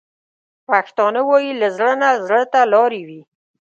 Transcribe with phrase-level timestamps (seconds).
[0.67, 3.21] پښتانه وايي: له زړه نه زړه ته لارې وي.